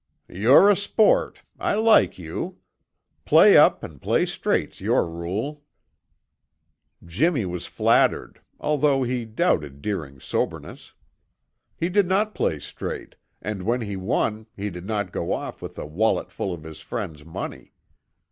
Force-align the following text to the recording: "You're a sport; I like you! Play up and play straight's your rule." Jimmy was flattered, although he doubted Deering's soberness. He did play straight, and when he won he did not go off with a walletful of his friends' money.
"You're 0.29 0.67
a 0.67 0.75
sport; 0.75 1.43
I 1.59 1.75
like 1.75 2.17
you! 2.17 2.57
Play 3.23 3.55
up 3.55 3.83
and 3.83 4.01
play 4.01 4.25
straight's 4.25 4.81
your 4.81 5.07
rule." 5.07 5.61
Jimmy 7.05 7.45
was 7.45 7.67
flattered, 7.67 8.41
although 8.59 9.03
he 9.03 9.25
doubted 9.25 9.79
Deering's 9.83 10.23
soberness. 10.25 10.93
He 11.77 11.87
did 11.87 12.09
play 12.33 12.57
straight, 12.57 13.13
and 13.43 13.61
when 13.61 13.81
he 13.81 13.95
won 13.95 14.47
he 14.57 14.71
did 14.71 14.87
not 14.87 15.11
go 15.11 15.33
off 15.33 15.61
with 15.61 15.77
a 15.77 15.85
walletful 15.85 16.51
of 16.51 16.63
his 16.63 16.81
friends' 16.81 17.23
money. 17.23 17.71